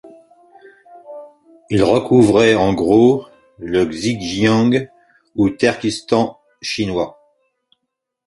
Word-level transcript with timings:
Il 1.69 1.83
recouvrait 1.83 2.55
en 2.55 2.73
gros 2.73 3.27
le 3.59 3.85
Xinjiang 3.85 4.89
ou 5.35 5.51
Turkestan 5.51 6.39
chinois. 6.59 7.19